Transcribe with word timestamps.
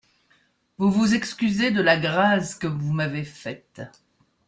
Vous 0.79 0.89
vous 0.89 1.13
excusez 1.13 1.69
de 1.69 1.79
la 1.79 1.95
grâce 1.95 2.55
que 2.55 2.65
vous 2.65 2.91
m'avez 2.91 3.23
faite. 3.23 3.81